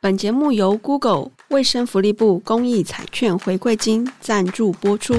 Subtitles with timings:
[0.00, 5.14] 本节目由 Google 卫生福利部公益彩券回馈金赞助播出。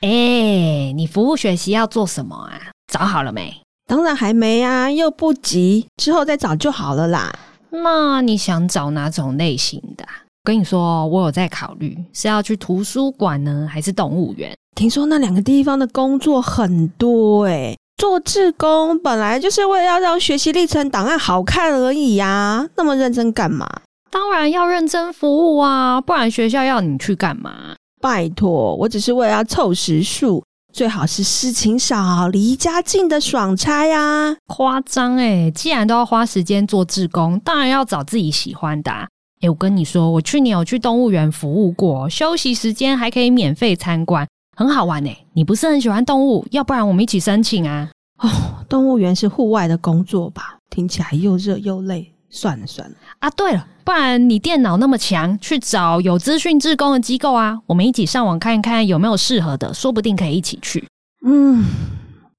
[0.00, 2.72] 哎，你服务学习要做什么啊？
[2.92, 3.62] 找好了没？
[3.86, 7.32] 当然还没啊，又不急，之后再找就好了啦。
[7.70, 10.04] 那你想找哪种类型的？
[10.42, 14.52] 跟你说，我有在考虑是要去图书馆呢，还是动物园？
[14.74, 17.78] 听说那两个地方的工作很多诶。
[18.00, 23.68] 做志工本来就是为了要让学习历程档案好看而已呀，那么认真干嘛？
[24.10, 27.76] 当然要认真服务啊，不然学校要你去干嘛？
[28.00, 34.34] 拜托，我只是为了要凑时数，最好是事情少、离家近的爽差呀。
[34.46, 39.06] 夸张诶，既然都要花时间做志工，当然要找自己喜欢的啊。
[39.42, 44.26] 诶，我跟你说，我去年有去动物园服务过，休息时间还可以免费参观。
[44.56, 46.46] 很好玩诶，你不是很喜欢动物？
[46.50, 47.88] 要不然我们一起申请啊！
[48.20, 48.30] 哦，
[48.68, 50.58] 动物园是户外的工作吧？
[50.70, 52.12] 听起来又热又累。
[52.32, 53.28] 算了算了啊！
[53.30, 60.86] 对了，不然你电脑那么强，去找有资讯志工的机构啊，我们一起上网看看有没有适合的，说不定可以一起去。
[61.26, 61.64] 嗯，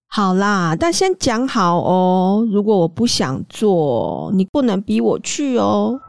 [0.08, 6.00] 好啦，但先讲好哦，如果我不想做，你不能逼我去哦。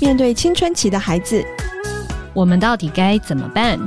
[0.00, 1.40] 面对青春期的孩子，
[2.34, 3.78] 我们到底该怎么办？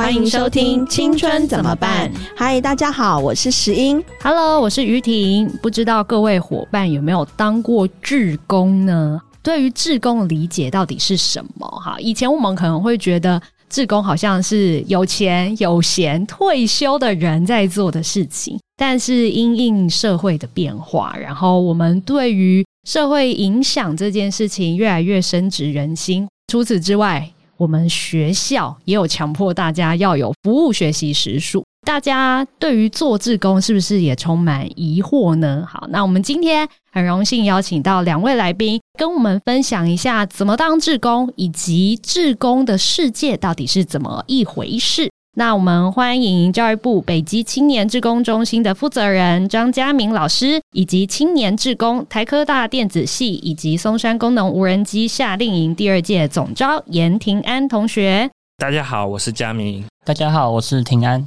[0.00, 2.10] 欢迎收听《青春怎么办》。
[2.34, 4.02] 嗨，大家好，我是石英。
[4.22, 5.46] Hello，我是于婷。
[5.60, 9.20] 不知道各位伙伴有没有当过志工呢？
[9.42, 11.68] 对于志工的理解到底是什么？
[11.68, 26.26] 哈，以前我们可能会觉得志工好像是有钱有闲退休的人在做的事情，但是因应社会的变化，然后我们对于社会影响这件事情越来越深植人心。
[26.50, 31.62] 除此之外，我们学校也有强迫大家要有服务学习时数。
[31.86, 35.66] 大家对于做志工是不是也充满疑惑呢？
[35.68, 45.09] 好，那我们今天很荣幸邀请到两位来宾，跟我们分享一下怎么当志工，以及志工的世界到底是怎么一回事。
[45.34, 58.28] 那我们欢迎教育部北基青年志工中心的负责人张嘉明老师，以及青年志工台科大电子系以及松山功能无人机夏令营第二届总招严庭安同学。
[58.58, 59.84] 大家好，我是嘉明。
[60.04, 61.24] 大家好，我是庭安。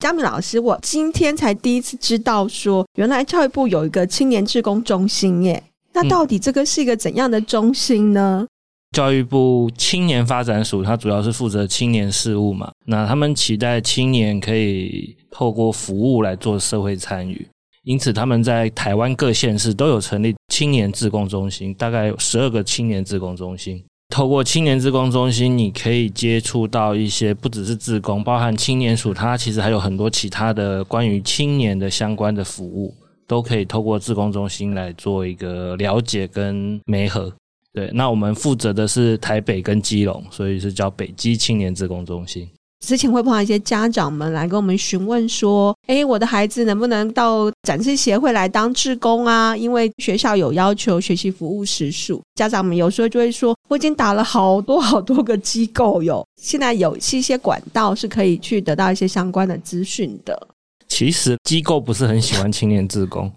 [0.00, 5.62] 嘉明老师，我今天才第一次知道说，原来教育部有一个青年志工中心耶。
[5.94, 8.46] 那到底这个是一个怎样的中心呢？
[8.92, 12.70] 教育部青年发展署，它主要是负责青年事务嘛。
[12.86, 17.46] 那他们期待青年可以透过服务来做社会参与，
[17.84, 23.84] 因此他们在台湾各县市都有成立青年自工中心，大概有十二个青年自工中心。
[24.08, 32.94] 透过青年自工中心，你可以接触到一些不只是自工，包含青年署，它其实还有很多其他的关于青年的相关的服务，
[33.26, 37.30] 都可以透过自工中心来做一个了解跟媒合。
[37.76, 42.48] 对，那我们负责的是台北跟基隆，所以是叫北基青年志工中心。
[42.80, 49.54] 之前会碰到一些家长们来跟我们询问说：“诶，我的孩子能不能到展示协会来当志工啊？
[49.54, 60.48] 因为学校有要求学习服务时数。”家长们有时候就会说：“我已经打了好多好多个机构哟，现在有一些管道是可以去得到一些相关的资讯的。”
[60.96, 63.30] 其实机构不是很喜欢青年志工，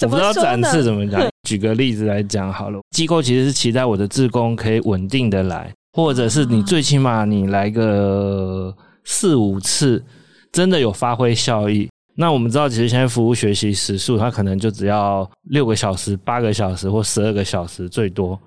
[0.00, 1.20] 我不知道展翅怎么讲。
[1.46, 10.02] 举个例子来讲好了，机构其实是期待我的志工可以稳定的来，或者是你最起码你来个四五次，
[10.50, 11.90] 真的有发挥效益。
[12.16, 18.40] 那我们知道，其实现在服务学习时数，它可能就只要六个小时、八个小时或十二个小时最多。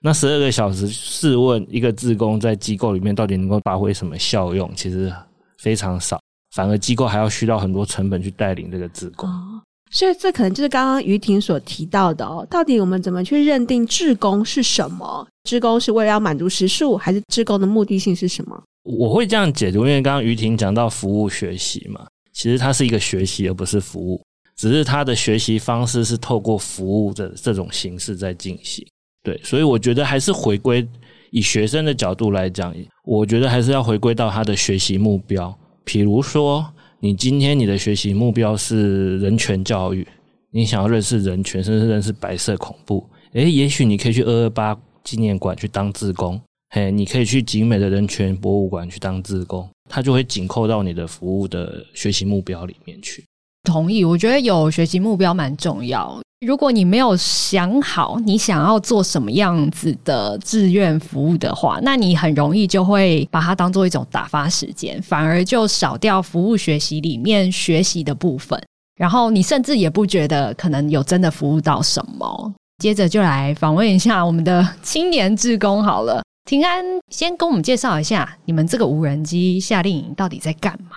[0.00, 4.70] 那十二个小时，试问一个志工在机构里面到底能够发挥什么效用？
[4.76, 5.12] 其实
[5.58, 6.20] 非常少。
[6.52, 12.46] 反而机构还要需要很多成本去带领这个自工，哦，所以这可能就是刚刚于婷所提到的哦。
[12.50, 15.26] 到底我们怎么去认定志工是什么？
[15.44, 18.62] 志工是为了要满足时数，还是志工的目的性是什么？
[18.84, 24.20] 我会这样解读，因为刚刚于婷讲到服务学习嘛，其实它是一个学习，而不是服务，
[24.56, 28.86] 只是它的学习方式是透过服务的这种形式在进行。
[29.22, 30.86] 对，所以我觉得还是回归
[31.30, 32.74] 以学生的角度来讲，
[33.04, 35.56] 我觉得还是要回归到他的学习目标。
[35.84, 36.66] 比如说，
[37.00, 40.06] 你今天你的学习目标是人权教育，
[40.50, 46.40] 你想要认识人权，甚至认识白色恐怖，诶，也许你可以去二二八纪念馆去当志工，
[46.70, 53.24] 嘿，你可以去景美的人权博物馆去当志工，它就会紧扣到你的服务的学习目标里面去。
[53.64, 56.20] 同意，我觉得有学习目标蛮重要。
[56.44, 68.60] 如果你没有想好你想要做什么样子的志愿服务的话，那你很容易就会把它当做一种打发时间，反而就少掉服务学习里面学习的部分。
[68.96, 72.52] 然后你甚至也不觉得可能有真的服务到什么。
[72.78, 80.96] 接着就来访问一下我们的青年志工好了，庭安先跟我们介绍一下你们这个无人机夏令营到底在干嘛？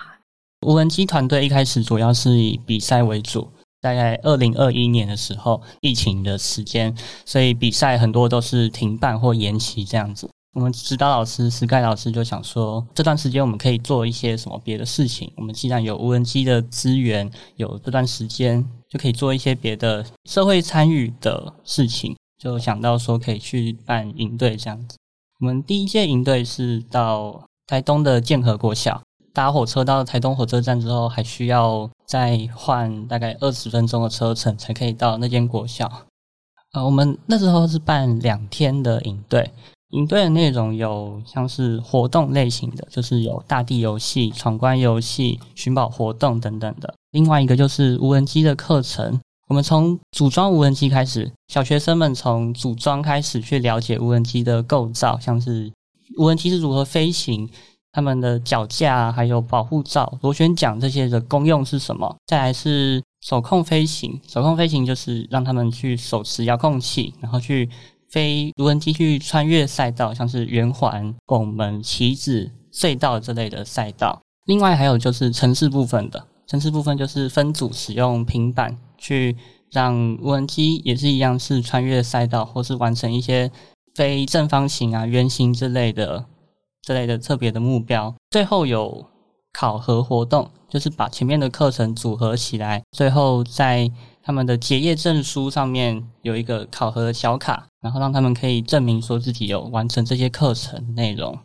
[0.66, 3.46] 无人机团队一开始主要是以比赛为主。
[3.86, 6.92] 大概二零二一年的时候，疫情的时间，
[7.24, 10.28] 所以比赛很多都是停办或延期这样子。
[10.54, 15.30] 我们指导老师 Sky 老师就想说，这段时间我们可以做一些什么别的事情？
[15.36, 18.60] 我们既然有无人机的资源，有这段时间
[18.90, 24.96] 就可以做一些别的社会参与的事情，就想到说可以去办营队这样子。
[25.38, 29.00] 我们第一届营队是到台东的建和国小。
[29.36, 35.92] 搭火车到台东火车站之后，还需要再换大概二十分钟的车程才可以到那间国小。
[36.72, 39.52] 呃，我们那时候是办两天的营队，
[39.90, 46.94] 营队的内容有像是活动类型的，就是有大地游戏、闯关游戏、寻宝活动等等的。
[47.10, 55.70] 另外一个就是无人机的课程，我们从组装无人机开始，小学生们从组装开始去了解无人机的构造，像是
[56.16, 57.50] 无人机是如何飞行。
[57.96, 62.14] 他们的脚架还有保护罩、螺旋桨这些的功用是什么？
[62.26, 67.66] 再来是手控飞行，手控飞行就是让他们去手持遥控器，然后去
[68.10, 74.20] 飞无人机去穿越赛道，像是圆环、拱门、旗子、隧道这类的赛道。
[74.44, 79.34] 另外还有就是城市部分的，城市部分就是分组使用平板去
[79.70, 83.50] 让无人机也是一样是穿越赛道，或是完成一些
[83.94, 86.26] 非正方形啊、圆形之类的。
[86.86, 89.04] 之类的特别的目标，最后有
[89.52, 93.90] 考核活动，就是把前面的课程组合起来，最后在
[94.22, 101.36] 他们的结业证书上面有一个考核的小卡，然后让他们可以证明说自己有完成这些课程内容。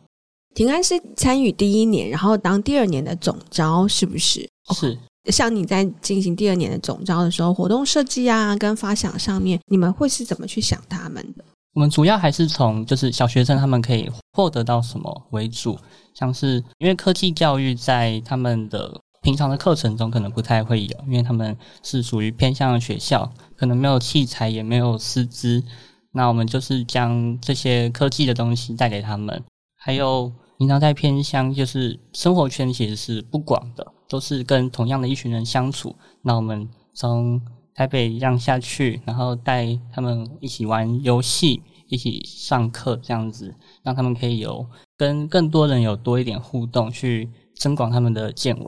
[0.54, 4.48] 平安是参与第一年，然后当第二年的总招，是不是？
[4.76, 4.96] 是。
[5.32, 11.46] 像你在进行第二年的总招的时候，活动设计啊跟发想上面，你们会是怎么去想他们的？
[11.74, 15.78] 我们主要还是从就是小学生他们可以获得到什么为主，
[16.14, 25.64] 像是因为科技教育在他们的平常的课程中可能不太会有，因为他们是属于偏向学校，可能没有器材也没有师资，
[26.12, 29.42] 那我们就是将这些科技的东西带给他们。
[29.78, 37.42] 还有平常在偏乡，就是生活圈其实是不广的，都是跟同样的一群人相处，那我们从
[37.74, 43.54] 台北一样下去，然后带他们一起玩游戏，一起上课，这样子
[43.84, 44.66] 让他们可以有
[44.98, 48.68] 跟更多人有多一点互动，去增广他们的见闻。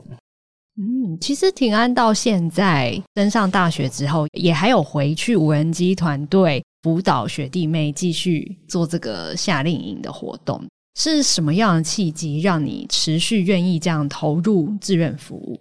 [0.76, 10.60] 嗯，其实庭安到现在登上大学之后，也还有回去无人机团队辅导学弟妹继续做这个夏令营的活动。
[10.96, 15.58] 是什么样的契机让你持续愿意这样投入志愿服务？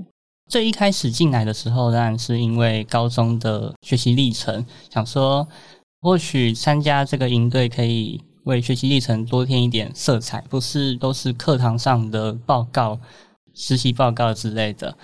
[0.54, 5.48] 最一开始进来的时候，当然是因为高中的学习历程，想说
[6.00, 13.00] 或许参加这个营队可以为学习历程多添一点色彩，不是都是课堂上的报告、
[13.56, 14.96] 实习报告之类的。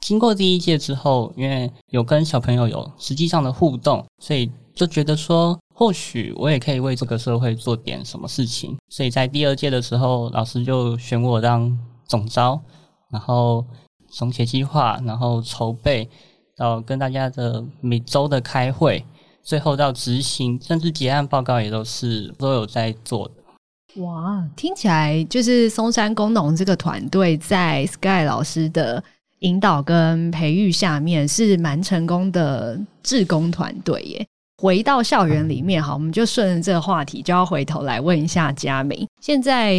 [0.00, 8.78] 经过第一届之后，因为有跟小朋友有实际上的互动，所以就觉得说，或许我也可以为这个社会做点什么事情。
[8.90, 11.76] 所以在第二届的时候，老师就选我当
[12.06, 12.62] 总招，
[13.10, 13.66] 然后。
[14.14, 16.08] 从写计划，然后筹备，
[16.56, 19.04] 到跟大家的每周的开会，
[19.42, 24.02] 最后到执行，甚至结案报告也都是都有在做的。
[24.02, 29.02] 哇，听起来就是松山工农这个团队在 Sky 老师的
[29.40, 34.26] 引导跟培育下面，是蛮成功的志工团队耶。
[34.64, 39.06] 回到校园里面，好，我们就顺着这个话题，就要回头来问一下佳明。
[39.20, 39.74] 现在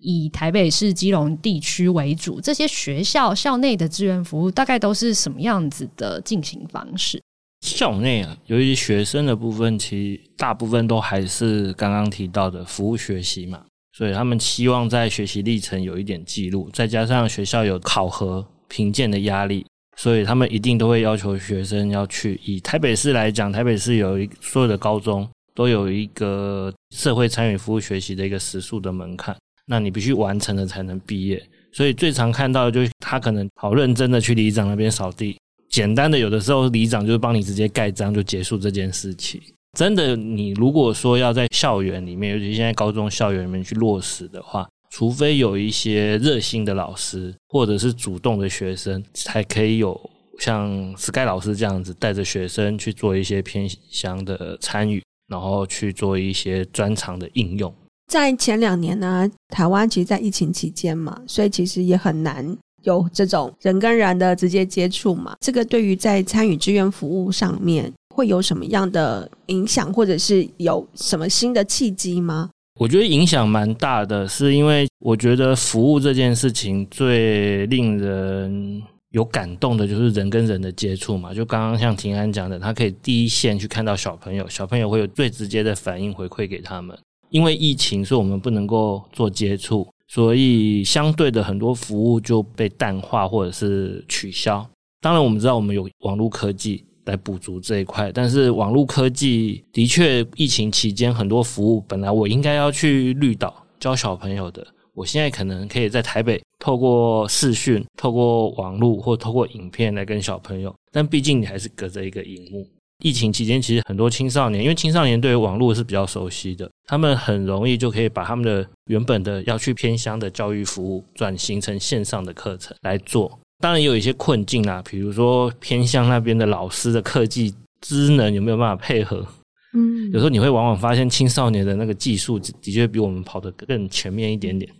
[0.00, 7.20] 以台北市基隆地区为主，这些学校校内的志愿服务大概都是什么样子的进行方式？
[7.62, 19.66] 校内啊，由于学生的部分，其实大部分都还是刚刚提到的服务学习嘛，所以他们希望在学习历程有一点记录，再加上学校有考核评鉴的压力。
[19.98, 22.40] 所以他们一定都会要求学生要去。
[22.44, 29.36] 以台北市来讲，台北市有一所有的高中都有一个社会参与服务学习的一个时数的门槛，
[29.66, 31.42] 那你必须完成了才能毕业。
[31.72, 35.36] 所以最常看到的就是他可能好认真的去里长那边扫地，
[35.68, 39.40] 简单的有的时候里长就是帮你直接盖章就结束这件事情。
[39.76, 44.68] 真的，你如果说要在校园里面，尤其现在高中校园里面去落实的话。
[44.90, 49.98] 除非有一些热心的老师，或者是主动的学生，才可以有
[50.38, 57.72] 像 Sky 老师这样子带着学生去做一些偏乡的参与，然后去做一些专长的应用。
[58.10, 65.36] 在前两年呢，台湾其实，在疫情期间嘛，所以其实也很难有这种人跟人的直接接触嘛。
[65.40, 72.48] 这个对于在参与志愿服务上面会有什么样的影响，或者是有什么新的契机吗？
[72.78, 78.80] 我觉得影响蛮大的，是因为我觉得服务这件事情最令人
[79.10, 81.34] 有感动的就是人跟人的接触嘛。
[81.34, 86.96] 就刚刚像庭安讲的，他可以第一线去看到小朋友，小朋友会有最直接的反应回馈给他们。
[87.30, 94.64] 因为疫情，所以我们不能够做接触，所以相对的很多服务就被淡化或者是取消。
[95.00, 96.84] 当然，我们知道我们有网络科技。
[97.08, 112.68] 来补足这一块，但是网络科技的确，疫情期间很多服务本来我应该要去绿岛教小朋友的，我现在可能可以在台北透过视讯、透过网络或透过影片来跟小朋友，但毕竟你还是隔着一个荧幕。
[113.04, 123.38] 疫情期间，其实很多青少年，因为青少年对于网络是比较熟悉的，他们很容易就可以把他们的原本的要去偏乡的教育服务转型成线上的课程来做。
[123.60, 129.26] 当然也有一些困境啦，比如说偏向那边的老师的科技职能有没有办法配合？
[129.74, 134.70] 嗯，有时候你会往往发现青少年的那个技术的确比我们跑得更全面一点点。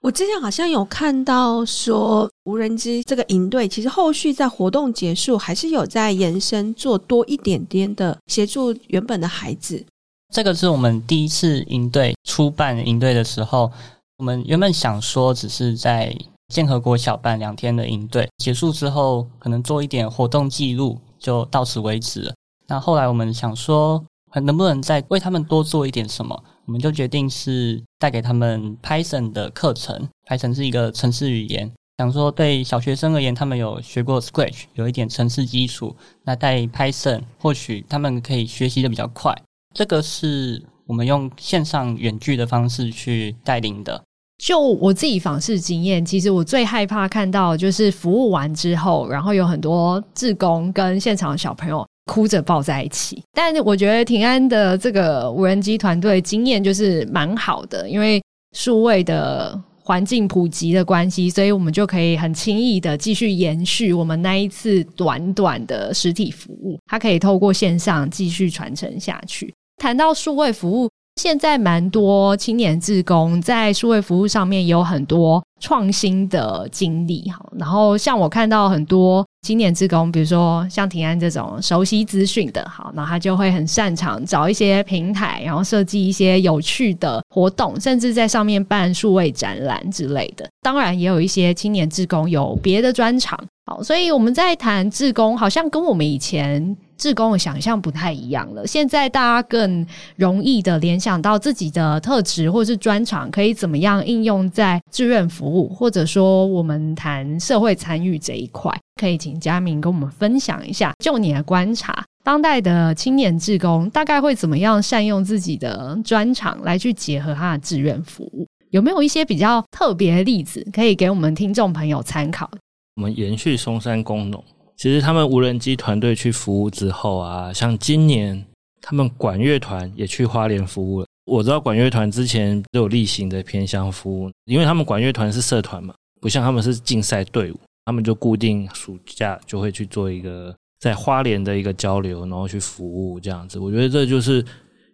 [0.00, 9.84] 我之前好像有看到说，无人机这个营队其实后续在活动结束还是有在延伸做多一点点的协助原本的孩子。
[10.32, 13.70] 这个是我们第一次营队初办营队的时候，
[14.18, 16.16] 我们原本想说只是在。
[16.50, 22.34] 建和国小办两天的营队结束之后，可能做一点活动记录，就到此为止了。
[22.66, 26.44] 那后来我们想说，还能不能再为他们多做一点什么？
[26.66, 30.08] 我们就决定是带给他们 Python 的课程。
[30.28, 39.36] Python 是一个程式语言，想说对小学生而言，他们有学过 Scratch，有一点程式基础，那带 Python 或许他们可以学习的比较快。
[39.74, 44.02] 这个是我们用线上远距的方式去带领的。
[44.40, 53.22] 就我自己访视经验，其实我最害怕看到就是服务完之后，然后有很多志工跟现场的小朋友哭着抱在一起。
[53.34, 58.22] 但我觉得庭安的这个无人机团队经验就是蛮好的，因为
[58.56, 69.52] 数位的环境普及的关系，所以我们就可以很轻易的继续延续我们那一次短短的实体服务，它可以透过线上继续传承下去。
[69.76, 70.88] 谈到数位服务。
[71.20, 77.38] 现在蛮多青年志工在数位服务上面也有很多创新的经历，哈。
[77.58, 90.48] 然后像我看到很多青年志工，比如说像庭安这种熟悉资讯的，好，那他就会很擅长找一些平台，然后设计一些有趣的活动，甚至在上面办数位展览之类的。
[90.62, 96.74] 当然，也有一些青年志工有别的专长，好，所以我们在谈志工，好像跟我们以前。
[97.00, 98.66] 志工的想象不太一样了。
[98.66, 110.92] 现在大家更容易的联想到自己的特质或是专长，可以怎么样应用在志愿服务，或者说我们谈社会参与这一块，可以请佳明跟我们分享一下。
[111.02, 118.46] 就你的观察，当代的青年志工大概会怎么样善用自己的专长来去结合他的志愿服务？
[118.68, 122.50] 有没有一些比较特别的例子可以给我们听众朋友参考？
[122.96, 124.44] 我们延续松山工农。
[124.80, 128.46] 其实他们无人机团队去服务之后啊，像今年
[128.80, 131.06] 他们管乐团也去花莲服务了。
[131.26, 143.58] 我知道管乐团之前都有例行的偏乡服务，因为他们管乐团是社团嘛，不像他们是竞赛队伍，他们就固定暑假就会去做一个在花莲的一个交流，然后去服务这样子。
[143.58, 144.42] 我觉得这就是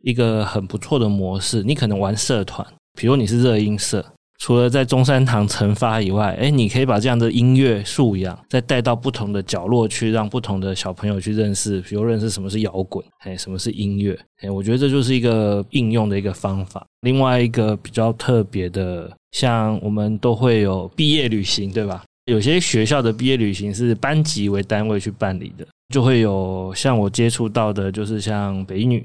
[0.02, 1.62] 一个很不错的模式。
[1.62, 2.66] 你可能玩社团，
[2.98, 4.04] 比如你是热音社。
[4.38, 16.86] 除了在中山堂成发以外，诶，你可以把这样的音乐素养再带到不同的角落去，让不同的小朋友去认识，比如认识什么是摇滚，诶，什么是音乐，诶，我觉得这就是一个应用的一个方法。
[17.00, 22.04] 另外一个比较特别的，像我们都会有毕业旅行，对吧？
[22.26, 29.04] 有些学校的毕业旅行是班级为单位去办理的，就会有像我接触到的，就是像北女。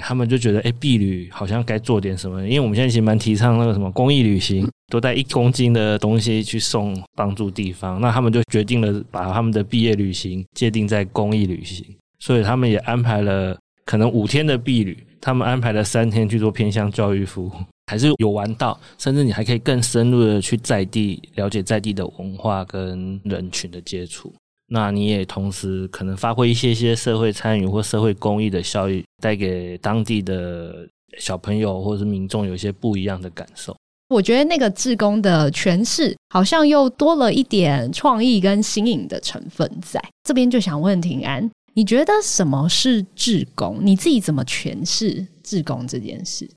[0.00, 8.00] 他们就觉得，哎，毕旅好像该做点什么，因为我们现在其实蛮提倡那个什么公益旅行，多带一公斤的东西去送帮助地方。
[8.00, 11.84] 那他们就决定了把他们的毕业旅行界定在公益旅行，
[12.18, 17.52] 所以他们也安排了可能五天的毕旅，他们安排了三天去做偏向教育服务，
[17.86, 24.32] 还是有玩到，甚至你还可以更深入的去在地了解在地的文化跟人群的接触。
[24.74, 30.88] 那你也同时可能发挥一些些社会参与或社会公益的效益，带给当地的
[31.18, 33.76] 小朋友或者是民众有一些不一样的感受。
[34.08, 43.78] 我觉得那个志工的诠释好像又多了一点创意跟新颖的成分在这边，就想问庭安，你觉得什么是志工？
[43.82, 46.48] 你自己怎么诠释志工这件事？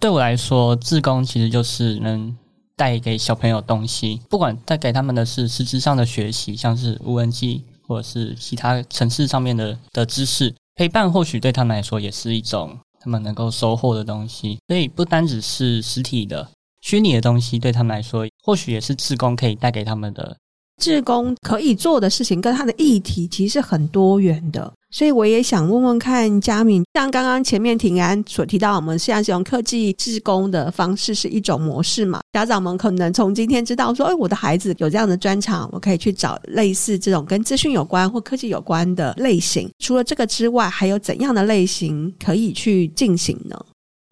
[0.00, 2.36] 对我来说，志工其实就是能
[2.80, 14.58] 带给小朋友东西，不管带给他们的是实质上的学习，像是无人机或者是其他城市上面的的知识，陪伴或许对他们来说也是一种他们能够收获的东西。
[14.66, 16.48] 所以不单只是实体的。
[16.80, 20.34] 虚拟的东西对他们来说，或许也是自工可以带给他们的。
[20.80, 32.20] 志工可以做的事情跟他的议题其实是很多元的，所以我也想问问看佳敏，像刚刚前面庭安所提到，我们现在是用科技志工的方式是一种模式嘛？
[32.32, 39.70] 家长们可能从今天知道说，哎，我的孩子有这样的专长，我可以去找类似这种跟资讯有关或科技有关的类型。
[39.78, 43.56] 除了这个之外，还有怎样的类型可以去进行呢？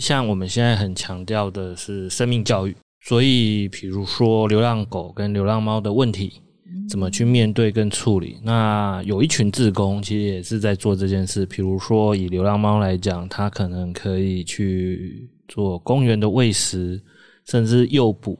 [0.04, 6.40] 像我们现在很强调的是生命教育，所以比如说流浪狗跟流浪猫的问题，
[6.88, 8.38] 怎么去面对跟处理？
[8.42, 11.44] 那有一群志工其实也是在做这件事。
[11.46, 17.02] 比如说以流浪猫来讲，它可能可以去做公园的喂食，
[17.44, 18.38] 甚至诱捕。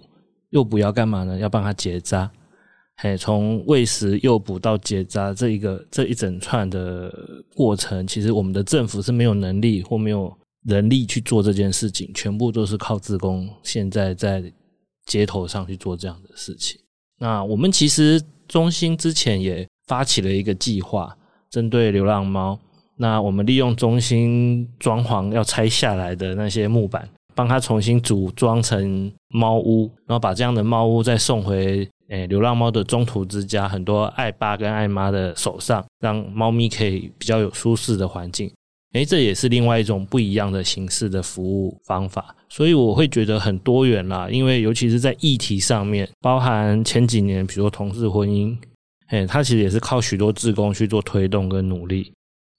[0.51, 1.39] 诱捕要干嘛呢？
[1.39, 2.31] 要帮它结扎。
[2.97, 7.13] 嘿，从喂食、诱捕到结扎这一个这一整串的
[7.55, 10.37] 过程，其实我们的政府是没有能力或没有。
[10.65, 13.49] 人力去做这件事情，全部都是靠志工。
[13.63, 14.53] 现在在
[15.07, 16.79] 街头上去做这样的事情。
[17.19, 21.17] 那我们其实中心之前也发起了一个计划，
[21.51, 22.59] 针对流浪猫。
[22.97, 38.51] 那我们利用中心装潢要拆下来的那些木板，帮它重新组装成猫屋，然后把这样的猫屋再送回诶流浪猫的中途之家，很多爱爸跟爱妈的手上，让猫咪可以比较有舒适的环境。
[38.95, 44.29] 诶，这也是另外一种不一样的形式的服务方法，所以我会觉得很多元啦。
[44.31, 48.57] 因为尤其是在议题上面，包含前几年，比如说同事婚姻，
[49.11, 52.11] 诶，它其实也是靠许多志工去做推动跟努力。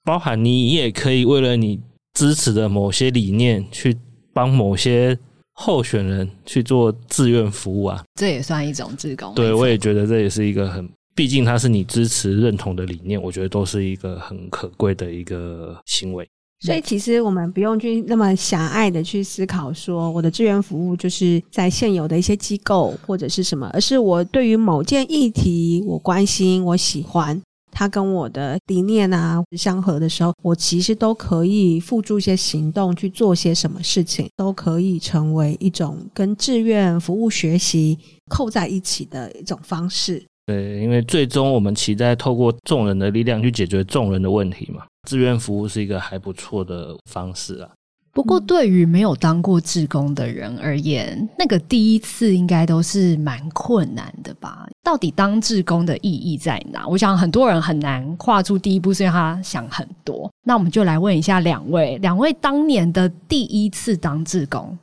[0.04, 1.80] 包含你也可以为了你
[2.14, 3.96] 支持的某些理念，去
[4.32, 5.18] 帮某些
[5.54, 9.34] 候选人去做志愿服务啊，这也算一种志工。
[9.34, 10.88] 对，我也觉得这也是一个很。
[11.20, 16.26] 毕竟它是你支持认同的理念，我觉得都是一个很可贵的一个行为。
[16.60, 27.38] 所以其实我们不用去那么狭隘的去思考，说我的志愿服务就是在现有的一些机构或者是什么，而是我对于某件议题我关心、我喜欢，
[27.70, 37.98] 它跟我的理念啊相合的时候，我其实都可以付诸一些行动去做些什么事情，都可以成为一种跟志愿服务学习
[38.30, 40.24] 扣在一起的一种方式。
[40.46, 44.84] 对，因为最终我们期待透过众人的力量去解决众人的问题嘛。
[45.08, 47.70] 志愿服务是一个还不错的方式啊。
[48.12, 54.66] 不过，对于没有当过志工的人而言，那个第一次应该都是蛮困难的吧？
[54.82, 56.84] 到底当志工的意义在哪？
[56.88, 60.28] 我想很多人很难跨出第一步，是因为他想很多。
[60.44, 64.76] 那我们就来问一下两位，两位当年的第一次当志工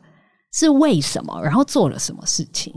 [0.54, 1.42] 是为什么？
[1.44, 2.74] 然后做了什么事情？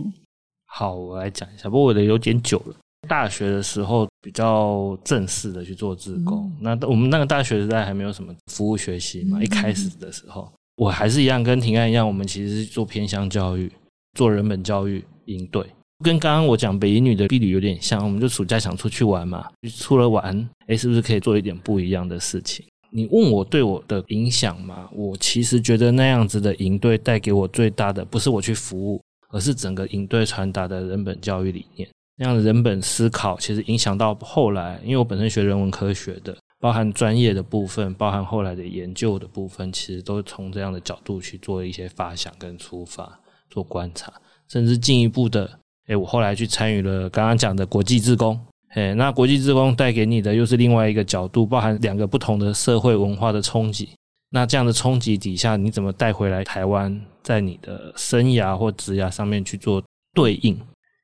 [0.72, 1.68] 好，我来讲一下。
[1.68, 2.74] 不过我的有点久了。
[3.08, 6.50] 大学的时候比较正式的去做志工。
[6.60, 9.38] 嗯、那我们那个大学时代还没有什么服务学习嘛。
[9.40, 13.70] 嗯、一开始的时候，我还是一样跟庭安一样，我们其实是做偏向教育，
[14.16, 15.66] 做人本教育营队，
[16.04, 18.04] 跟刚刚我讲北一女的毕旅有点像。
[18.04, 22.64] 我们就暑假想出去玩嘛，出了玩，哎，是不是可以做一点不一样的事情？
[22.92, 24.88] 你问我对我的影响嘛？
[24.92, 29.00] 我其实觉得那样子的营队带给我最大的，不是我去服务。
[29.30, 44.12] 而是整个营队传达的人本教育理念，那样的人本思考，其实影响到后来，因为我本身学人文科学的，包含专业的部分，包含后来的研究的部分，其实都是从这样的角度去做一些发想跟出发，做观察，
[44.48, 45.50] 甚至进一步的，
[45.86, 48.38] 诶，我后来去参与了刚刚讲的国际志工，
[48.74, 53.88] 诶，那国际志工带给你的又是另外一个角度，包含两个不同的社会文化的冲击。
[54.30, 59.82] 那这样的冲击底下，你怎么带回来台湾，在你的生涯或职涯上面去做
[60.14, 60.58] 对应？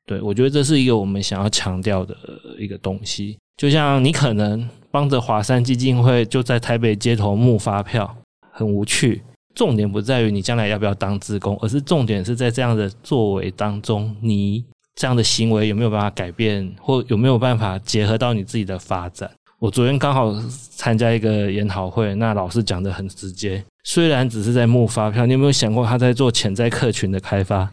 [0.06, 2.16] 对，我觉得这是一个我们想要强调的
[2.58, 3.36] 一个东西。
[3.56, 8.16] 就像你可能帮着华山基金会就在台北街头募发票，
[8.52, 9.22] 很无趣。
[9.54, 19.30] 重点不在于你将来要不要当职工，而是重点是在这样的作为当中，你这样的行为有没有办法改变，或有没有办法结合到你自己的发展。
[19.66, 20.32] 我昨天刚好
[20.70, 23.64] 参加一个研讨会，那老师讲的很直接。
[23.82, 27.68] 虽然只是在募发票，你有没有想过他在做潜在客群的开发？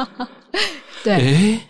[1.02, 1.60] 对，诶，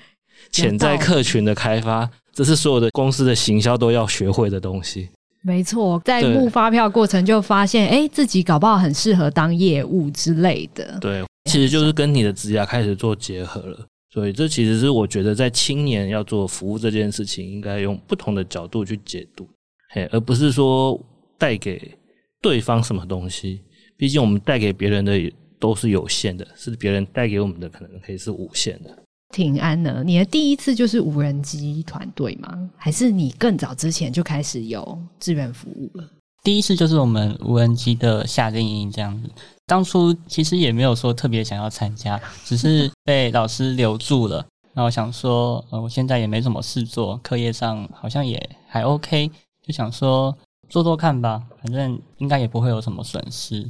[0.51, 5.11] 潜在客群的开发，这是所有的公司的行销都要学会的东西。
[5.43, 10.99] 没错，在募发票过程就发现，诶，自己搞不好很适合当业务之类的。
[11.01, 13.79] 对，其实就是跟你的职涯开始做结合了。
[14.17, 19.47] 所以这其实是我觉得在青年要做服务这件事情，应该用不同的角度去解读，
[19.91, 20.99] 嘿，而不是说
[21.37, 21.95] 带给
[22.41, 23.61] 对方什么东西。
[23.95, 28.99] 毕竟我们带给别人的也都是有限的，是别人带给我们的可能可以是无限的。
[29.35, 30.03] 挺安呢？
[30.03, 32.71] 你的第一次就是无人机团队吗？
[32.79, 36.11] 还是你更早之前就开始有志愿服务了？
[36.47, 39.29] 第一次就是我们无人机的夏令营这样子。
[39.67, 44.47] 当初其实也没有说特别想要参加，只是 被老师留住了。
[44.73, 49.29] 然后想说，呃，我现在也没什么事做，课业上好像也还 OK，
[49.67, 50.33] 就想说
[50.69, 53.69] 做做看吧，反正应该也不会有什么损失。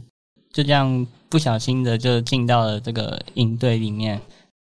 [0.53, 4.21] 就这样不小心的就进到了这个营队里面。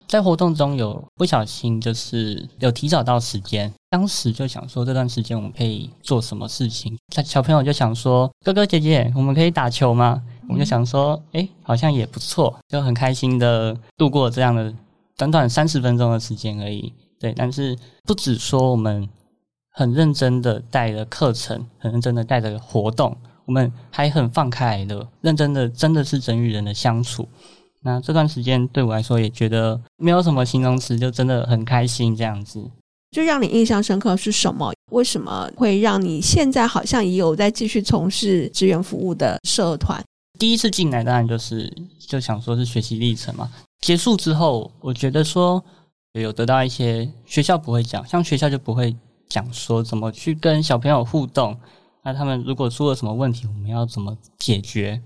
[0.07, 3.71] 在活动中有不小心，就是有提早到时间。
[3.89, 6.97] 当时就想说，这段时间我们可以做什么事情？
[7.15, 14.73] 那小朋友就想说：“哥哥姐姐，我们可以打球吗？”我们就想说：“诶，好像也不错。”就很开心的度过这样的
[15.15, 16.91] 短短三十分钟的时间而已。
[17.19, 19.07] 对，但是不只说我们
[19.69, 27.27] 很认真的带着课程，很认真的带着活动，我们还很放开来的，认真的，真的是人与人的相处。
[27.83, 32.63] 那这段时间对我来说也觉得没有什么形容词，就真的很开心这样子。
[33.11, 34.73] 就让你印象深刻是什么？
[34.91, 40.03] 为什么会让你现在好像也有在继续从事志愿服务的社团？
[40.39, 43.51] 第一次进来当然就是就想说是学习历程嘛。
[43.81, 45.63] 结束之后，我觉得说
[46.13, 48.95] 有得到一些学校不会讲，像学校就不会
[49.27, 51.55] 讲说怎么去跟小朋友互动。
[52.03, 54.99] 那他们如果出了什么问题，我们要怎么解决？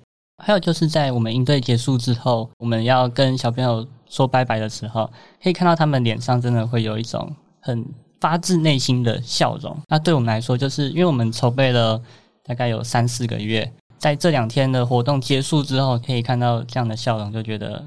[0.43, 5.10] 还有就是在我们应对结束之后，我们要跟小朋友说拜拜的时候，
[5.41, 7.84] 可以看到他们脸上真的会有一种很
[8.21, 9.76] 发自内心的笑容。
[9.88, 12.00] 那对我们来说，就是因为我们筹备了
[12.43, 17.84] 大概有三四个月，在这两天的活动结束之后，可以看到这样的笑容，就觉得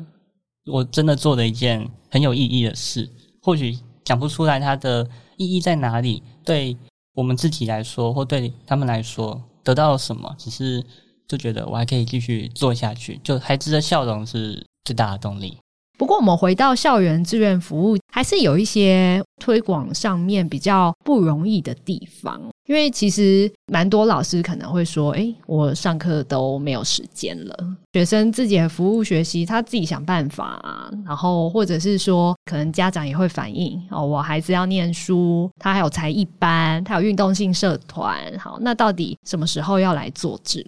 [0.66, 3.08] 我真的做了一件很有意义的事。
[3.40, 6.76] 或许讲不出来它的意义在哪里，对
[7.14, 10.84] 我们自己来说，或对他们来说，得到了什么，只是。
[11.30, 15.56] 就觉得我还可以继续做下去，就孩子的笑容是最大的动力。
[15.96, 22.40] 不过，我们回到校园志愿服务，还是有一些推广上面比较不容易的地方。
[22.66, 27.54] 因为其实蛮多老师可能会说：“诶，我上课都没有时间了。”
[27.92, 30.90] 学生自己的服务学习，他自己想办法。
[31.04, 38.16] 然后或者是说，可能家长也会反映：“哦，我孩子要念书，他还有才艺班，他有运动性社团。
[38.38, 40.64] 好，那到底什么时候要来做志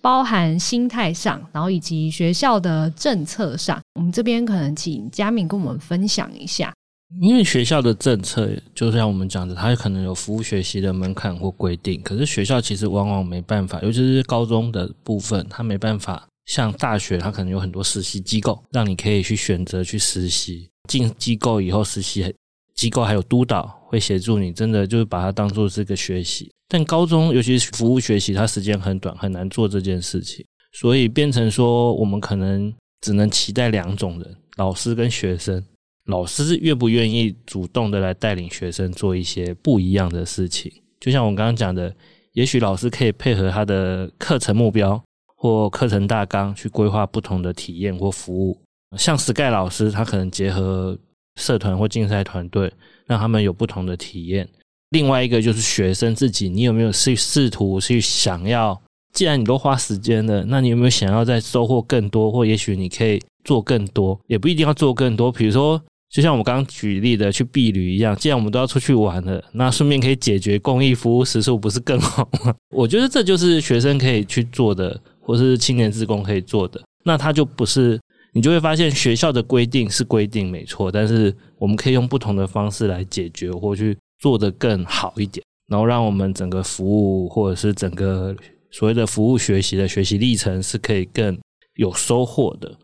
[0.00, 6.72] 包含心态上，然后以及学校的政策上，我们这边可能请佳敏跟我们分享一下。
[7.20, 20.70] 因为学校的政策，就像我们讲的，它可能有服务学习的门槛或规定，可是学校其实往往没办法，尤其是高中的部分，它没办法像大学，它可能有很多实习机构，让你可以去选择去实习。
[20.88, 22.34] 进机构以后实习，
[22.74, 26.50] 机构还有督导会协助你，真的就是把它当做是个学习。
[26.66, 35.62] 但高中尤其是服务学习，它时间很短，很难做这件事情，所以变成说我们可能只能期待两种人：老师跟学生。
[36.06, 40.72] 老师愿不愿意主动的来带领学生做一些不一样的事情？
[40.98, 41.94] 就像我刚刚讲的，
[42.32, 45.00] 也许老师可以配合他的课程目标
[45.36, 48.58] 或课程大纲去规划不同的体验或服务。
[48.96, 50.98] 像 Sky 老师，他可能结合
[51.36, 52.72] 社团或竞赛团队，
[53.06, 54.48] 让他们有不同的体验。
[54.90, 58.80] 另外一个就是学生自己，你有没有去试图去想要？
[59.12, 62.30] 既然你都花时间了，那你有没有想要再收获更多？
[62.30, 65.30] 或也许你可以做更多，也不一定要做更多。
[65.30, 65.82] 比如说。
[66.12, 72.54] 就像我刚刚举例的去避旅一样，既然我们都要出去玩了，那顺便可以解决公益服务时数，不是更好吗？
[72.68, 76.78] 我觉得这就是学生可以去做的，或是青年志工可以做的。
[77.02, 77.98] 那他就不是，
[78.32, 88.34] 你就会发现学校的规定是规定没错，但是我们可以用不同的方式来解决，或去做得更好一点，然后让我们整个服务或者是整个
[88.70, 91.38] 所谓的服务学习的学习历程是可以更
[91.74, 92.74] 有收获的。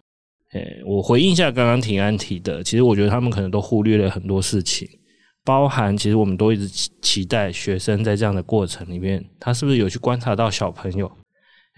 [0.52, 4.88] 诶，我回应一下刚刚庭安提的，其实我觉得他们可能都忽略了很多事情，
[5.44, 11.10] 包含其实我们都一直期期待学生在这样的过程里面，他是不是有去观察到小朋友？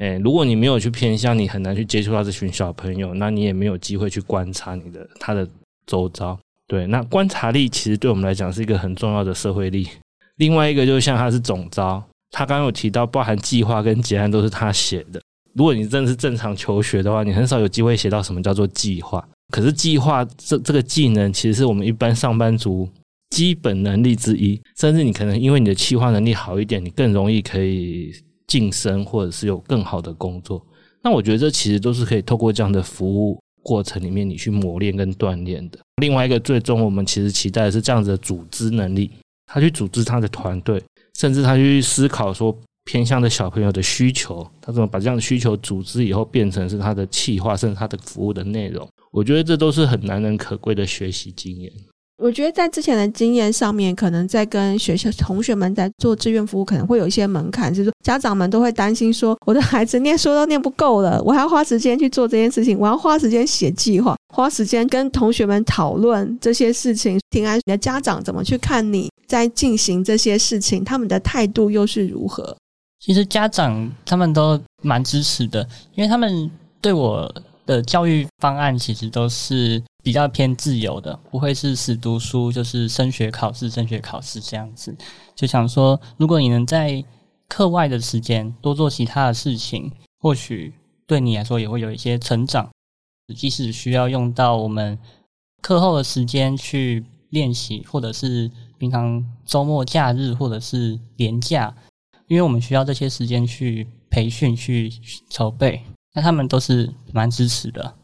[0.01, 5.47] 诶，如果你没有去偏向，你很难去接触到这群小朋友，那你也没有机会去观察你的他的
[5.87, 6.39] 周遭。
[6.67, 9.89] 对，那观察力其实对我们来讲是一个很重要的社会力。
[10.37, 15.21] 另外一个就是像他是总招，他刚刚有提到，包含计划跟结案都是他写的。
[15.53, 19.23] 如果你真的是正常求学的话，你很少有机会写到什么叫做计划。
[19.53, 22.89] 可是计划这这个技能，其实是我们一般上班族
[23.31, 24.59] 基本能力之一。
[24.79, 28.13] 甚至你可能因为你的计划能力好一点，你更容易可以
[28.51, 30.61] 晋升，或者是有更好的工作。
[31.03, 35.79] 那我觉得这其实都是可以透过这样的服务过程里面你去磨练跟锻炼的。
[36.03, 39.13] 另外一个最终我们其实期待的是这样子的组织能力，
[39.47, 40.83] 他去组织他的团队，
[41.17, 48.87] 甚至他去思考说偏向的小朋友的需求，他怎么把这样的需求组织以后变成是他的企划，甚至他的服务的内容。
[49.13, 51.73] 我觉得这都是很难能可贵的学习经验。
[52.21, 67.19] 我觉得在之前的经验上面，可能在跟学校同学们在做志愿服务，可能会有一些门槛，就是家长们都会担心说，我的孩子念书都念不够了，我还要花时间去做这件事情，我要花时间写计划，花时间跟同学们讨论这些事情。
[67.31, 70.85] 平安，你的家长怎么去看你在进行这些事情？
[70.85, 72.55] 他们的态度又是如何？
[72.99, 76.51] 其实家长他们都蛮支持的，因为他们
[76.83, 77.33] 对我
[77.71, 79.83] 的教育方案其实都是。
[80.03, 84.97] 比较偏自由的，不会是死读书，就是升学考试、升学考试这样子。
[85.37, 87.05] 就想说，如果你能在
[87.47, 90.73] 课外的时间多做其他的事情，或许
[91.07, 92.71] 对你来说也会有一些成长。
[93.37, 94.99] 即使需要用到我们
[95.61, 101.75] 课后的时间去练习，或者是平常周末假日，或者是年假，
[102.27, 104.91] 因为我们需要这些时间去培训、去
[105.29, 105.83] 筹备，
[106.15, 107.95] 那他们都是蛮支持的。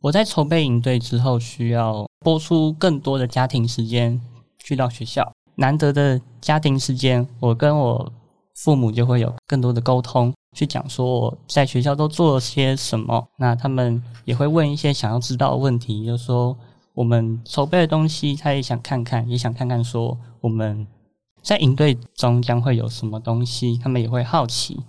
[0.00, 4.20] 我在筹备营队之后，需要拨出更多的家庭时间
[4.58, 5.32] 去到学校。
[5.56, 8.12] 难得的家庭时间，我跟我
[8.54, 13.26] 父母就会有更多的沟通，去讲说我在学校都做了些什么。
[13.38, 16.56] 那他们也会问一些想要知道的问题，就是说
[16.94, 20.86] 我们筹备的东西，他也想看看，也想看看说我们
[21.42, 24.80] 在营队中将会有什么东西，他们也会好奇。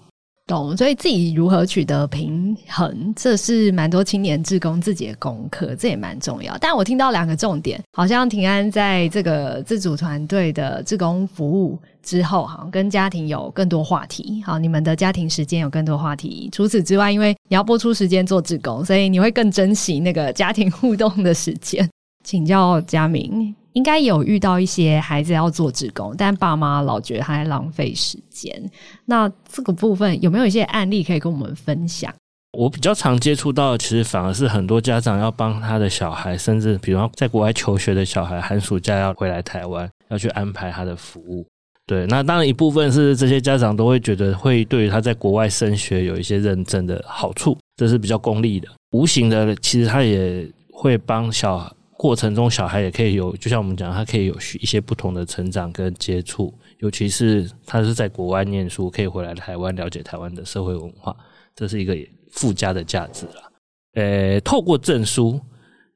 [0.50, 6.58] 懂，所以自己如何取得平衡，这是蛮多青年志工自己的功课，这也蛮重要。
[6.58, 14.42] 但我听到两个重点，好像庭安在这个自主团队的志工服务之后，好像跟家庭有更多话题。
[14.44, 16.50] 好，你们的家庭时间有更多话题。
[16.52, 21.88] 除此之外，因为你要拨出时间做志工，所以你会更珍惜那个家庭互动的时间。
[22.24, 23.54] 请教佳明。
[23.74, 28.72] 应该有遇到一些孩子要做志工，但爸妈老觉得他在浪费时间。
[29.06, 32.14] 那这个部分有没有一些案例可以跟我们分享？
[32.58, 41.46] 我比较常接触到，其实反而是很多家长要帮他的小孩，甚至比如说在国外求学的小孩，寒暑假要回来台湾，要去安排他的服务。
[41.86, 48.68] 对，那当然一部分是这些家长都会觉得会对于他在国外升学有一些认证的好处，这是比较功利的。
[48.92, 51.72] 无形的，其实他也会帮小孩。
[52.02, 61.14] 过程中，小孩也可以有，就像我们讲，他可以有一些不同的成长跟接触，尤其是他是在国外念书，可以回来台湾了解台湾的社会文化，
[61.54, 61.94] 这是一个
[62.32, 63.52] 附加的价值啦。
[63.96, 65.38] 呃，透过证书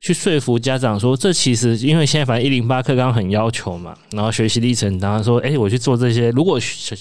[0.02, 6.94] 去说服家长说，这其实因为现在反正一零八课纲很要求嘛，然后学习历程当然说，哎，我去做这些，如果学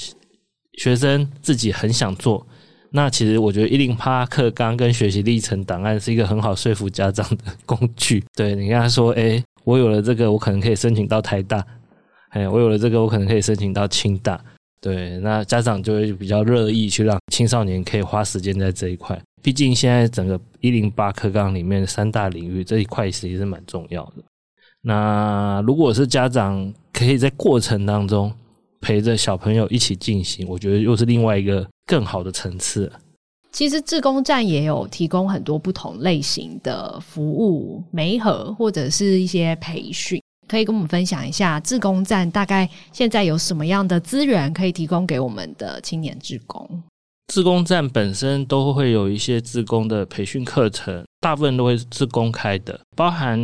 [0.79, 2.47] 学生自己很想做。
[2.93, 8.23] 那其实我觉得一零八课纲跟学习历程档案是一个很好说服家长的工具。
[8.37, 11.65] 对，你跟他说，诶，我有了这个，我可能可以申请到台大，
[12.35, 14.39] 诶，我有了这个，我可能可以申请到清大。
[14.81, 19.19] 对，那家长就会比较乐意去让青少年可以花时间在这一块。
[19.43, 24.23] 毕竟现在整个一零八课纲里面三大领域这一块其实是蛮重要的。
[24.83, 28.33] 那如果是家长可以在过程当中
[28.83, 31.67] 陪着小朋友一起进行，我觉得又是另外一个。
[31.85, 32.91] 更好的层次。
[33.51, 41.61] 其实志工站也有提供很多不同类型的服务，媒合或者是一些培训，可以跟我们分享一下。
[41.61, 46.83] 志工站大概现在有什么样的资源可以提供给我们的青年志工？
[47.27, 53.39] 志工站本身都会有一些志工的培训课程，大部分都会是公开的，包含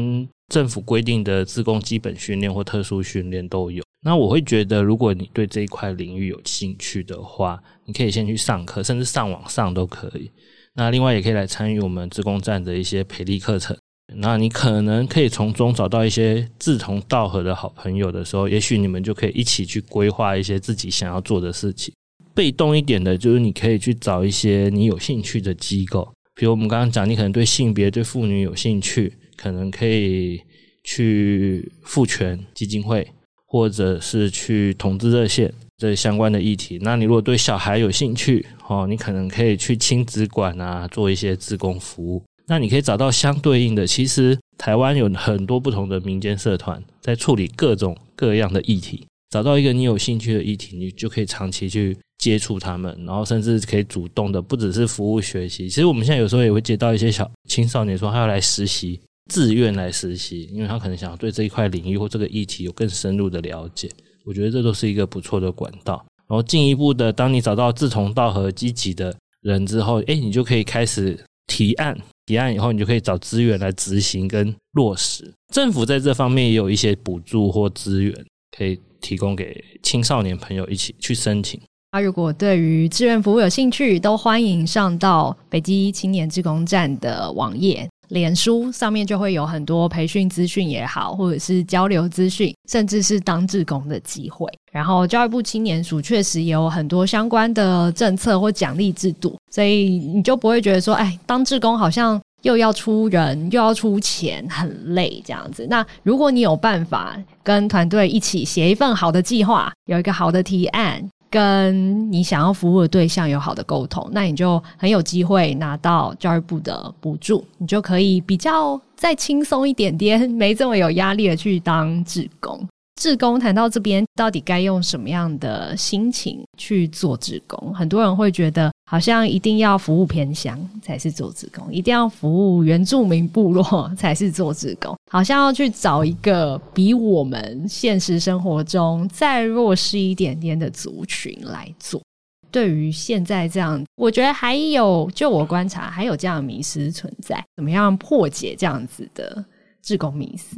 [0.48, 3.82] 政府规定的志工基本训练或特殊训练都有。
[4.02, 10.30] 那我会觉得，如果你对这一块领域有兴趣的话，你可以先去上课，甚至上网上都可以。
[10.74, 13.76] 那另外也可以来参与我们志工站的一些培力课程。
[14.14, 21.92] 那你可能可以从中找到一些志同道合的好朋友的时候，也许你们就可以一起去规划一些自己想要做的事情。
[22.34, 30.40] 被动一点的，就是你可以去找一些你有兴趣的机构，比如我们刚刚讲，你可能对性别、对妇女有兴趣，可能可以
[30.84, 33.06] 去妇权基金会。
[33.48, 42.22] 或者是去同志热线这相关的议题，那你如果对小孩有兴趣，哦，你可能可以去亲子馆啊，做一些志工服务。
[42.46, 49.06] 那你可以找到相对应的，其实台湾有很多不同的民间社团在处理各种各样的议题。
[49.30, 55.68] 找到一个你有兴趣的议题，你就可以长期去接触他们，然后甚至可以主动的，不只是服务学习。
[55.68, 58.98] 其实我们现在有时候也会接到一些小青少年说他要来实习。
[59.28, 63.88] 自愿来实习，因为他可能想要对这一块领域或这个议题有更深入的了解。
[64.24, 66.04] 我觉得这都是一个不错的管道。
[66.28, 75.32] 然后进一步的，当你找到志同道合、积极的人之后，诶，你就可以开始提案，提案以后，你就可以找资源来执行跟落实。
[75.54, 78.14] 政府在这方面也有一些补助或资源，
[78.54, 81.58] 可以提供给青少年朋友一起去申请。
[81.92, 94.46] 啊，如果对于志愿服务有兴趣，都欢迎上到北基青年志工站的网页、脸书上面，就会有很多培训资讯也好，或者是交流资讯，甚至是当志工的机会。
[94.72, 105.66] 然后教育部青年署确实也有很多相关的政策或奖励制度，所以你就不会觉得说，哎，当志工好像又要出人又要出钱，很累这样子。
[105.68, 111.02] 那如果你有办法跟团队一起写一份好的计划，有一个好的提案。
[111.30, 122.66] 跟你想要服务的对象有好的沟通，那你就很有机会拿到教育部的补助，你就可以比较再轻松一点点，没这么有压力的去当志工。
[122.98, 127.72] 志工谈到这边，到底该用什么样的心情去做志工？
[127.72, 142.02] 很多人会觉得，好像一定要服务偏乡才是做志工，一定要服务原住民部落才是做志工，好像要去找一个比我们现实生活中再弱势一点点的族群来做。
[142.50, 147.44] 对于现在这样，我觉得还有，就我观察，还有这样的迷思存在。
[147.54, 149.44] 怎么样破解这样子的
[149.82, 150.56] 志工迷思？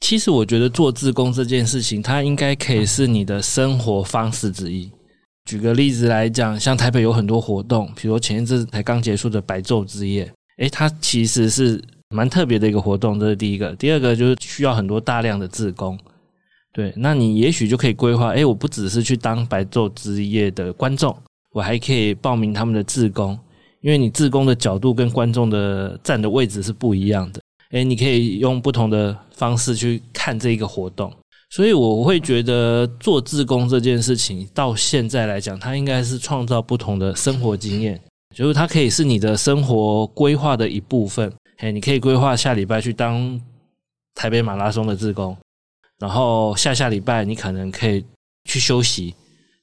[0.00, 4.90] 其实我觉得做志工这件事情，它应该可以是你的生活方式之一。
[5.46, 13.74] 举个例子来讲，像台北有很多活动，比如前一阵才刚结束的白昼之夜，诶，它其实是蛮特别的一个活动，这是第一个。
[13.76, 15.98] 第二个就是需要很多大量的志工，
[16.72, 21.16] 对，那你也许就可以规划，诶，我不只是去当白昼之夜的观众，
[21.52, 23.38] 我还可以报名他们的志工，
[23.82, 27.40] 因为你志工的角度跟观众的站的位置是不一样的。
[27.70, 31.12] 诶，你可以用不同的方式去看这一个活动，
[31.50, 38.00] 所以我会觉得做志工这件事情到现在来讲，它应该是创造不同的生活经验，
[38.34, 41.32] 就是它可以是你的生活规划的一部分。
[41.58, 43.40] 诶，你可以规划下礼拜去当
[44.14, 45.36] 台北马拉松的志工，
[45.98, 48.04] 然后下下礼拜你可能可以
[48.44, 49.14] 去休息。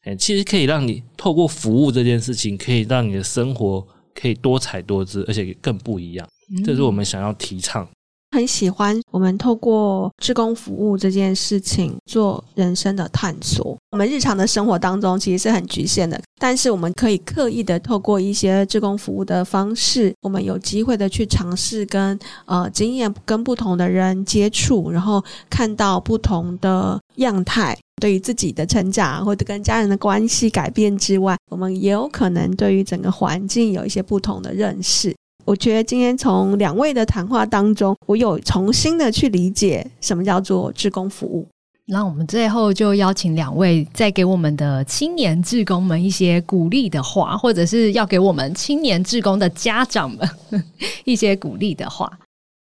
[0.05, 6.27] 诶，其实可以让你透过服务这件事情，可以让你的生活可以多彩多姿，而且更不一样。
[6.63, 7.87] 这是我们想要提倡。
[8.31, 13.77] 很喜欢我们透过志工服务这件事情做人生的探索。
[13.91, 27.77] 我们日常的生活当中其实是很局限的，但是我们可以刻意的透过一些志工服务的方式，我们有机会的去尝试跟呃经验跟不同的人接触，然后看到不同的样态。
[28.01, 35.15] 对于自己的成长或者跟家人的关系改变之外，我们也有可能对于整个环境有一些不同的认识。
[35.45, 41.47] 我觉得今天从两位的谈话当中，我有重新的去理解什么叫做志工服务。
[41.85, 50.29] 那我们最后就邀请两位再给我们的青年志工们一些鼓励的话，或者是要给我们青年志工的家长们
[51.03, 52.09] 一些鼓励的话。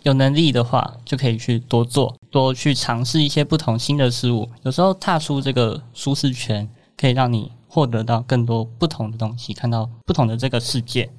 [0.05, 4.49] 有能力的话，就可以去多做，多去尝试一些不同新的事物。
[4.63, 11.11] 有时候踏出这个舒适圈，可以让你获得到更多不同的东西，看到不同的这个世界。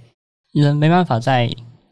[0.53, 1.49] 人没办法在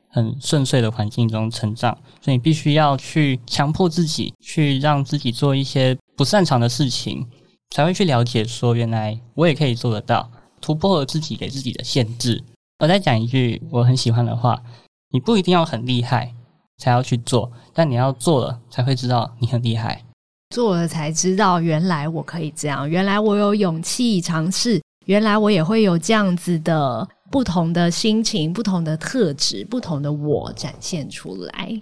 [0.09, 7.27] 很顺遂的环境中成长，所以你必须要去强迫自己，去让自己做一些不擅长的事情，
[7.69, 12.43] 才会去了解说，原来我也可以做得到，突破了自己给自己的限制。
[12.79, 14.59] 我再讲一句我很喜欢的话：
[15.11, 16.33] 你不一定要很厉害
[16.77, 20.03] 才要去做，但你要做了才会知道你很厉害，
[20.55, 27.07] 做了才知道原来我可以这样，原来我有勇气尝试，原来我也会有这样子的。
[27.29, 31.81] 不同的心情、不同的特质、不同的我展现出来。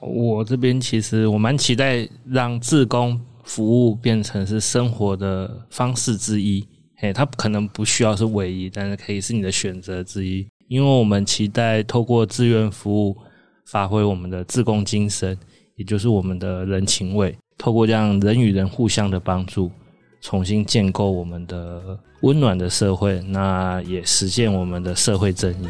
[0.00, 6.66] 我这边其实我蛮期待让自工服务变成是生活的方式之一。
[6.96, 10.46] 嘿，它可能不需要是唯一，但是可以是你的选择之一。
[10.68, 13.16] 因为我们期待透过志愿服务，
[13.66, 15.36] 发挥我们的自工精神，
[15.76, 17.36] 也就是我们的人情味。
[17.58, 19.70] 透过这样人与人互相的帮助。
[20.24, 25.68] 重新建构我们的温暖的社会，那也实现我们的社会正义。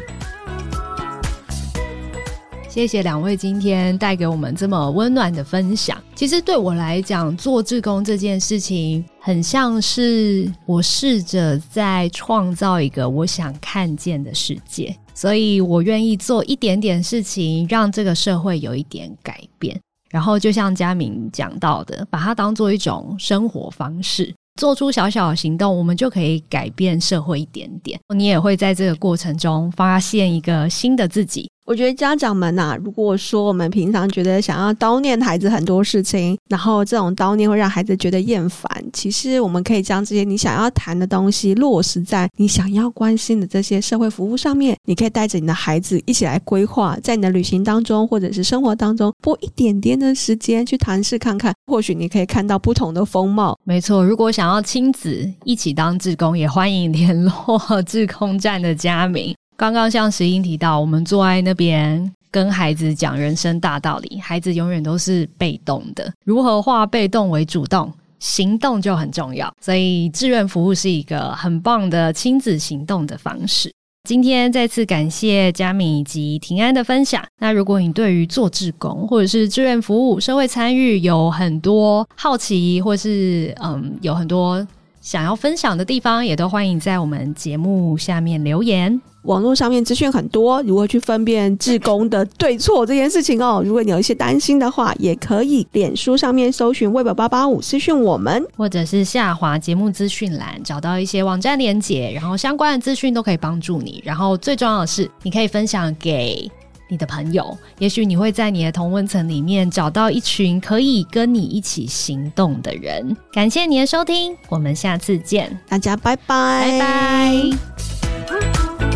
[2.69, 6.01] 谢谢两位今天带给我们这么温暖的分享。
[6.15, 19.77] 其实对我来讲，做志工这件事情，很像是我试着在创造一个我想看见的世界，所以我愿意做一点点事情，让这个社会有一点改变。
[20.09, 24.33] 然后就像嘉明讲到的，把它当做一种生活方式。
[24.59, 27.99] 做出小小的行动，我们就可以改变社会一点点。
[28.15, 44.77] 你也会在这个过程中发现一个新的自己，我觉得家长们呐、如果说我们平常觉得想要叨念孩子很多事情，然后这种叨念会让孩子觉得厌烦，其实我们可以将这些你想要谈的东西落实在你想要关心的这些社会服务上面。
[44.85, 53.57] 你可以带着你的孩子一起来规划，在你的旅行当中或者是生活当中拨一点点的时间去谈试看看，或许你可以看到不同的风貌。
[53.63, 59.35] 没错，如果想要亲子一起当志工，也欢迎联络 志工站的佳明。
[59.57, 66.11] 刚刚像石英提到，我们坐在那边跟孩子讲人生大道理，孩子永远都是被动的。
[66.25, 69.49] 如何化被动为主动，行动就很重要。
[69.61, 73.71] 所以志愿服务是一个很棒的亲子行动的方式。
[74.07, 77.23] 今天再次感谢佳敏以及庭安的分享。
[77.39, 84.67] 那如果你对于做志工或者是志愿服务、社会参与有很多好奇，或是嗯有很多
[85.05, 88.99] 想要分享的地方，也都欢迎在我们节目下面留言。
[89.21, 93.61] 网络上面资讯很多，如何去分辨志工的对错这件事情哦？
[93.63, 104.01] 如果你有一些担心的话，也可以脸书上面搜寻 Web 八八五私讯我们，或者是下滑节目资讯栏找到一些网站连接，然后相关的资讯都可以帮助你。
[104.03, 106.49] 然后最重要的是，你可以分享给
[106.87, 113.15] 你的朋友，也许你会在你的同温层里面找到一群可以跟你一起行动的人。
[113.31, 118.94] 感谢你的收听，我们下次见，大家拜拜，拜拜。